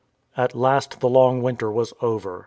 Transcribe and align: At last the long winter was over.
At 0.35 0.55
last 0.55 0.99
the 0.99 1.07
long 1.07 1.43
winter 1.43 1.69
was 1.71 1.93
over. 2.01 2.39